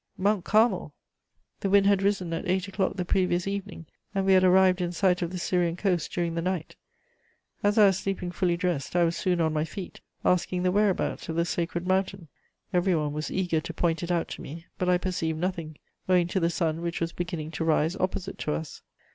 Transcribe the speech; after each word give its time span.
_'Mount 0.23 0.43
Carmel! 0.43 0.95
The 1.59 1.69
wind 1.69 1.85
had 1.85 2.01
risen 2.01 2.33
at 2.33 2.47
eight 2.49 2.67
o'clock 2.67 2.95
the 2.97 3.05
previous 3.05 3.45
evening, 3.47 3.85
and 4.15 4.25
we 4.25 4.33
had 4.33 4.43
arrived 4.43 4.81
in 4.81 4.91
sight 4.91 5.21
of 5.21 5.29
the 5.29 5.37
Syrian 5.37 5.75
coast 5.75 6.11
during 6.11 6.33
the 6.33 6.41
night. 6.41 6.75
As 7.61 7.77
I 7.77 7.85
was 7.85 7.99
sleeping 7.99 8.31
fully 8.31 8.57
dressed, 8.57 8.95
I 8.95 9.03
was 9.03 9.15
soon 9.15 9.39
on 9.39 9.53
my 9.53 9.63
feet, 9.63 10.01
asking 10.25 10.63
the 10.63 10.71
whereabouts 10.71 11.29
of 11.29 11.35
the 11.35 11.45
sacred 11.45 11.85
mountain. 11.85 12.29
Everyone 12.73 13.13
was 13.13 13.29
eager 13.29 13.61
to 13.61 13.73
point 13.75 14.01
it 14.01 14.09
out 14.09 14.27
to 14.29 14.41
me; 14.41 14.65
but 14.79 14.89
I 14.89 14.97
perceived 14.97 15.37
nothing, 15.37 15.77
owing 16.09 16.25
to 16.29 16.39
the 16.39 16.49
sun 16.49 16.81
which 16.81 16.99
was 16.99 17.11
beginning 17.13 17.51
to 17.51 17.63
rise 17.63 17.95
opposite 17.95 18.39
to 18.39 18.53
us. 18.53 18.81